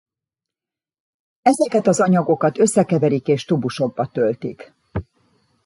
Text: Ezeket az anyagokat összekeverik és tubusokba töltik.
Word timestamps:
Ezeket 1.41 1.87
az 1.87 1.99
anyagokat 1.99 2.59
összekeverik 2.59 3.27
és 3.27 3.45
tubusokba 3.45 4.07
töltik. 4.07 4.73